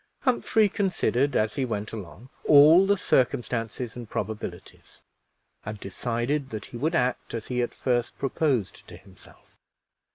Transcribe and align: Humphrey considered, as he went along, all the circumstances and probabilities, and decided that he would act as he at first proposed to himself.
Humphrey 0.21 0.67
considered, 0.67 1.35
as 1.35 1.53
he 1.53 1.63
went 1.63 1.93
along, 1.93 2.29
all 2.45 2.87
the 2.87 2.97
circumstances 2.97 3.95
and 3.95 4.09
probabilities, 4.09 4.99
and 5.63 5.79
decided 5.79 6.49
that 6.49 6.65
he 6.65 6.77
would 6.77 6.95
act 6.95 7.35
as 7.35 7.49
he 7.49 7.61
at 7.61 7.75
first 7.75 8.17
proposed 8.17 8.87
to 8.87 8.97
himself. 8.97 9.59